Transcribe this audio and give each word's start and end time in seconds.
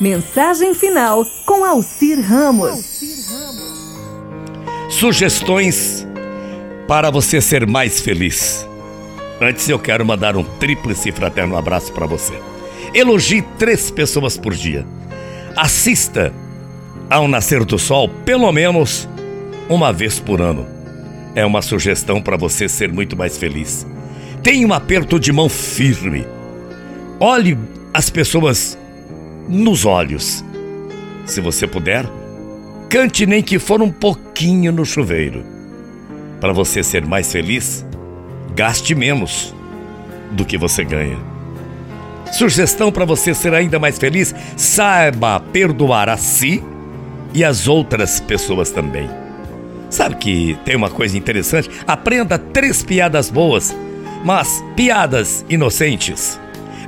Mensagem 0.00 0.72
final 0.72 1.26
com 1.44 1.62
Alcir 1.62 2.18
Ramos. 2.26 3.02
Sugestões 4.88 6.06
para 6.88 7.10
você 7.10 7.38
ser 7.38 7.66
mais 7.66 8.00
feliz. 8.00 8.66
Antes 9.38 9.68
eu 9.68 9.78
quero 9.78 10.02
mandar 10.06 10.38
um 10.38 10.42
tríplice 10.42 11.12
fraterno 11.12 11.54
abraço 11.54 11.92
para 11.92 12.06
você. 12.06 12.32
Elogie 12.94 13.42
três 13.58 13.90
pessoas 13.90 14.38
por 14.38 14.54
dia. 14.54 14.86
Assista 15.54 16.32
ao 17.10 17.28
nascer 17.28 17.62
do 17.62 17.78
sol 17.78 18.08
pelo 18.24 18.50
menos 18.52 19.06
uma 19.68 19.92
vez 19.92 20.18
por 20.18 20.40
ano. 20.40 20.66
É 21.34 21.44
uma 21.44 21.60
sugestão 21.60 22.22
para 22.22 22.38
você 22.38 22.70
ser 22.70 22.90
muito 22.90 23.18
mais 23.18 23.36
feliz. 23.36 23.86
Tenha 24.42 24.66
um 24.66 24.72
aperto 24.72 25.20
de 25.20 25.30
mão 25.30 25.50
firme. 25.50 26.26
Olhe 27.20 27.58
as 27.92 28.08
pessoas 28.08 28.78
nos 29.50 29.84
olhos. 29.84 30.44
Se 31.26 31.40
você 31.40 31.66
puder, 31.66 32.06
cante 32.88 33.26
nem 33.26 33.42
que 33.42 33.58
for 33.58 33.82
um 33.82 33.90
pouquinho 33.90 34.72
no 34.72 34.86
chuveiro. 34.86 35.44
Para 36.40 36.52
você 36.52 36.82
ser 36.82 37.04
mais 37.04 37.30
feliz, 37.30 37.84
gaste 38.54 38.94
menos 38.94 39.54
do 40.30 40.44
que 40.44 40.56
você 40.56 40.84
ganha. 40.84 41.18
Sugestão 42.32 42.92
para 42.92 43.04
você 43.04 43.34
ser 43.34 43.52
ainda 43.52 43.78
mais 43.78 43.98
feliz: 43.98 44.34
saiba 44.56 45.40
perdoar 45.52 46.08
a 46.08 46.16
si 46.16 46.62
e 47.34 47.44
as 47.44 47.68
outras 47.68 48.20
pessoas 48.20 48.70
também. 48.70 49.08
Sabe 49.90 50.14
que 50.14 50.58
tem 50.64 50.76
uma 50.76 50.88
coisa 50.88 51.18
interessante? 51.18 51.68
Aprenda 51.86 52.38
três 52.38 52.82
piadas 52.82 53.28
boas, 53.28 53.76
mas 54.24 54.64
piadas 54.76 55.44
inocentes. 55.48 56.39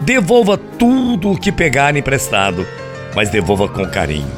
Devolva 0.00 0.56
tudo 0.56 1.32
o 1.32 1.38
que 1.38 1.52
pegar 1.52 1.96
emprestado, 1.96 2.66
mas 3.14 3.30
devolva 3.30 3.68
com 3.68 3.86
carinho. 3.86 4.30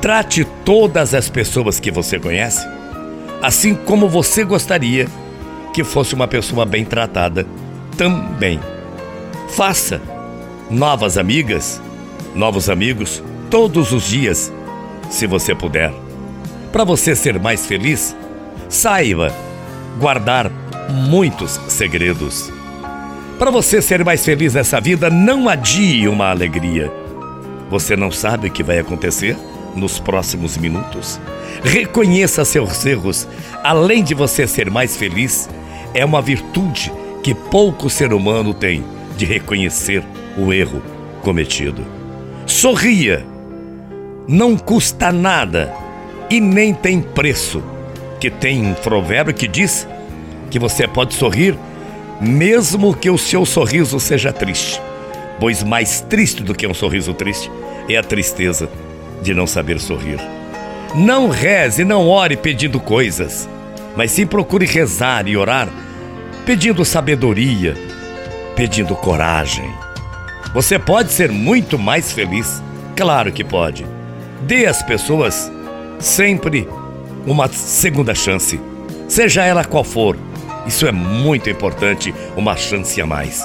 Trate 0.00 0.44
todas 0.64 1.14
as 1.14 1.28
pessoas 1.28 1.78
que 1.78 1.90
você 1.90 2.18
conhece 2.18 2.66
assim 3.42 3.74
como 3.74 4.08
você 4.08 4.44
gostaria 4.44 5.08
que 5.72 5.82
fosse 5.84 6.14
uma 6.14 6.28
pessoa 6.28 6.66
bem 6.66 6.84
tratada 6.84 7.46
também. 7.96 8.60
Faça 9.50 10.00
novas 10.68 11.16
amigas, 11.16 11.80
novos 12.34 12.68
amigos 12.68 13.22
todos 13.50 13.92
os 13.92 14.04
dias, 14.04 14.52
se 15.10 15.26
você 15.26 15.54
puder. 15.54 15.92
Para 16.72 16.84
você 16.84 17.16
ser 17.16 17.38
mais 17.38 17.66
feliz, 17.66 18.16
saiba 18.68 19.32
guardar 19.98 20.50
muitos 20.88 21.60
segredos. 21.68 22.52
Para 23.40 23.50
você 23.50 23.80
ser 23.80 24.04
mais 24.04 24.22
feliz 24.22 24.52
nessa 24.52 24.78
vida, 24.78 25.08
não 25.08 25.48
adie 25.48 26.06
uma 26.06 26.28
alegria. 26.28 26.92
Você 27.70 27.96
não 27.96 28.10
sabe 28.10 28.48
o 28.48 28.50
que 28.50 28.62
vai 28.62 28.78
acontecer 28.78 29.34
nos 29.74 29.98
próximos 29.98 30.58
minutos. 30.58 31.18
Reconheça 31.64 32.44
seus 32.44 32.84
erros. 32.84 33.26
Além 33.64 34.04
de 34.04 34.12
você 34.12 34.46
ser 34.46 34.70
mais 34.70 34.94
feliz, 34.94 35.48
é 35.94 36.04
uma 36.04 36.20
virtude 36.20 36.92
que 37.22 37.34
pouco 37.34 37.88
ser 37.88 38.12
humano 38.12 38.52
tem 38.52 38.84
de 39.16 39.24
reconhecer 39.24 40.04
o 40.36 40.52
erro 40.52 40.82
cometido. 41.22 41.82
Sorria. 42.44 43.24
Não 44.28 44.54
custa 44.54 45.10
nada 45.10 45.72
e 46.28 46.42
nem 46.42 46.74
tem 46.74 47.00
preço. 47.00 47.62
Que 48.20 48.28
tem 48.28 48.66
um 48.66 48.74
provérbio 48.74 49.32
que 49.32 49.48
diz 49.48 49.88
que 50.50 50.58
você 50.58 50.86
pode 50.86 51.14
sorrir 51.14 51.56
mesmo 52.20 52.94
que 52.94 53.08
o 53.08 53.16
seu 53.16 53.46
sorriso 53.46 53.98
seja 53.98 54.32
triste, 54.32 54.80
pois 55.38 55.62
mais 55.62 56.00
triste 56.02 56.42
do 56.42 56.54
que 56.54 56.66
um 56.66 56.74
sorriso 56.74 57.14
triste 57.14 57.50
é 57.88 57.96
a 57.96 58.02
tristeza 58.02 58.68
de 59.22 59.32
não 59.32 59.46
saber 59.46 59.80
sorrir. 59.80 60.18
Não 60.94 61.28
reze, 61.28 61.84
não 61.84 62.08
ore 62.08 62.36
pedindo 62.36 62.78
coisas, 62.78 63.48
mas 63.96 64.10
sim 64.10 64.26
procure 64.26 64.66
rezar 64.66 65.26
e 65.26 65.36
orar 65.36 65.68
pedindo 66.44 66.84
sabedoria, 66.84 67.76
pedindo 68.56 68.94
coragem. 68.96 69.70
Você 70.52 70.78
pode 70.78 71.12
ser 71.12 71.30
muito 71.30 71.78
mais 71.78 72.12
feliz, 72.12 72.62
claro 72.96 73.30
que 73.30 73.44
pode. 73.44 73.86
Dê 74.42 74.66
às 74.66 74.82
pessoas 74.82 75.50
sempre 75.98 76.68
uma 77.26 77.46
segunda 77.48 78.14
chance, 78.14 78.60
seja 79.06 79.44
ela 79.44 79.64
qual 79.64 79.84
for. 79.84 80.16
Isso 80.70 80.86
é 80.86 80.92
muito 80.92 81.50
importante, 81.50 82.14
uma 82.36 82.56
chance 82.56 83.00
a 83.00 83.04
mais. 83.04 83.44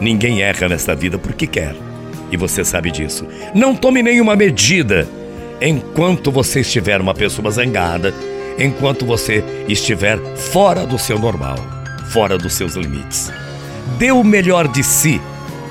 Ninguém 0.00 0.40
erra 0.40 0.68
nesta 0.68 0.94
vida 0.94 1.18
porque 1.18 1.44
quer, 1.44 1.74
e 2.30 2.36
você 2.36 2.64
sabe 2.64 2.92
disso. 2.92 3.26
Não 3.52 3.74
tome 3.74 4.04
nenhuma 4.04 4.36
medida 4.36 5.08
enquanto 5.60 6.30
você 6.30 6.60
estiver 6.60 7.00
uma 7.00 7.12
pessoa 7.12 7.50
zangada, 7.50 8.14
enquanto 8.56 9.04
você 9.04 9.42
estiver 9.66 10.16
fora 10.36 10.86
do 10.86 10.96
seu 10.96 11.18
normal, 11.18 11.56
fora 12.12 12.38
dos 12.38 12.52
seus 12.54 12.76
limites. 12.76 13.32
Dê 13.98 14.12
o 14.12 14.22
melhor 14.22 14.68
de 14.68 14.84
si 14.84 15.20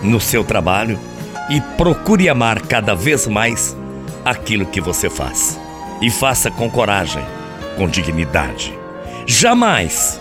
no 0.03 0.19
seu 0.19 0.43
trabalho 0.43 0.99
e 1.49 1.61
procure 1.77 2.27
amar 2.27 2.59
cada 2.63 2.93
vez 2.93 3.25
mais 3.25 3.73
aquilo 4.25 4.65
que 4.65 4.81
você 4.81 5.09
faz 5.09 5.57
e 6.01 6.11
faça 6.11 6.51
com 6.51 6.69
coragem, 6.69 7.23
com 7.77 7.87
dignidade. 7.87 8.77
Jamais 9.25 10.19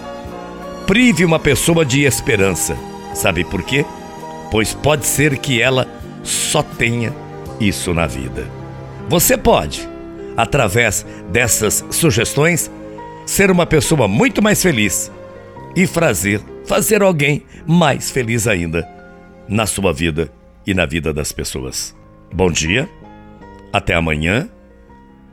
prive 0.88 1.22
uma 1.22 1.38
pessoa 1.38 1.84
de 1.84 2.04
esperança. 2.04 2.74
Sabe 3.14 3.44
por 3.44 3.62
quê? 3.62 3.84
Pois 4.50 4.72
pode 4.72 5.04
ser 5.04 5.36
que 5.36 5.60
ela 5.60 5.86
só 6.24 6.62
tenha 6.62 7.14
isso 7.60 7.92
na 7.92 8.06
vida. 8.06 8.50
Você 9.06 9.36
pode, 9.36 9.86
através 10.34 11.04
dessas 11.30 11.84
sugestões, 11.90 12.70
ser 13.26 13.50
uma 13.50 13.66
pessoa 13.66 14.08
muito 14.08 14.40
mais 14.40 14.62
feliz 14.62 15.12
e 15.76 15.86
fazer, 15.86 16.40
fazer 16.64 17.02
alguém 17.02 17.42
mais 17.66 18.10
feliz 18.10 18.46
ainda 18.46 18.88
na 19.46 19.66
sua 19.66 19.92
vida 19.92 20.32
e 20.66 20.72
na 20.72 20.86
vida 20.86 21.12
das 21.12 21.32
pessoas. 21.32 21.94
Bom 22.32 22.50
dia, 22.50 22.88
até 23.70 23.92
amanhã 23.92 24.48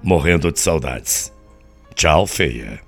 morrendo 0.04 0.52
de 0.52 0.60
saudades. 0.60 1.32
Tchau, 1.96 2.28
feia. 2.28 2.84